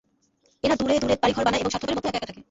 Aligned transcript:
এঁরা 0.63 0.75
দূরে 0.79 0.95
দূরে 1.01 1.15
বাড়িঘর 1.21 1.45
বানায় 1.45 1.61
এবং 1.61 1.71
স্বার্থপরের 1.71 1.97
মতো 1.97 2.07
একা 2.07 2.17
একা 2.17 2.27
থাকে। 2.27 2.39